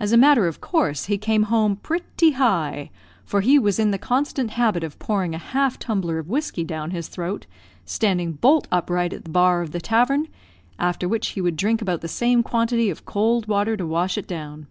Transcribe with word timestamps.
As 0.00 0.12
a 0.12 0.16
matter 0.16 0.46
of 0.48 0.62
course, 0.62 1.04
he 1.04 1.18
came 1.18 1.42
home 1.42 1.76
"pretty 1.76 2.30
high;" 2.30 2.88
for 3.22 3.42
he 3.42 3.58
was 3.58 3.78
in 3.78 3.90
the 3.90 3.98
constant 3.98 4.52
habit 4.52 4.82
of 4.82 4.98
pouring 4.98 5.34
a 5.34 5.52
half 5.52 5.78
tumbler 5.78 6.18
of 6.18 6.30
whiskey 6.30 6.64
down 6.64 6.92
his 6.92 7.08
throat, 7.08 7.44
standing 7.84 8.32
bolt 8.32 8.66
upright 8.72 9.12
at 9.12 9.24
the 9.24 9.30
bar 9.30 9.60
of 9.60 9.72
the 9.72 9.80
tavern, 9.82 10.28
after 10.78 11.06
which 11.06 11.28
he 11.32 11.42
would 11.42 11.56
drink 11.56 11.82
about 11.82 12.00
the 12.00 12.08
same 12.08 12.42
quantity 12.42 12.88
of 12.88 13.04
cold 13.04 13.46
water 13.46 13.76
to 13.76 13.84
wash 13.86 14.16
it 14.16 14.26
down. 14.26 14.68